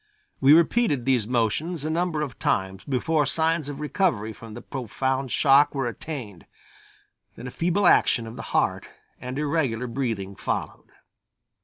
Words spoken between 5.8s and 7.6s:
attained; then a